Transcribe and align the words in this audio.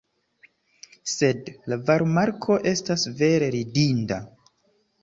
Sed 1.11 1.51
la 1.73 1.79
varmarko 1.91 2.59
estas 2.73 3.07
vere 3.21 3.53
ridinda! 3.59 4.21